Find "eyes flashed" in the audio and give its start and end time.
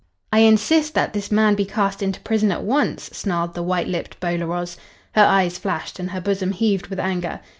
5.23-5.99